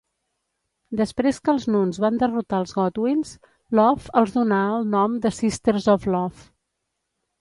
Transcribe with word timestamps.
Després 1.01 1.39
que 1.47 1.51
els 1.53 1.67
Nuns 1.73 1.99
van 2.05 2.17
derrotar 2.23 2.61
els 2.63 2.73
Godwinns, 2.77 3.33
Love 3.81 4.15
els 4.23 4.35
donar 4.39 4.63
el 4.79 4.89
nom 4.95 5.19
de 5.27 5.33
Sisters 5.41 5.91
of 5.95 6.09
Love. 6.17 6.49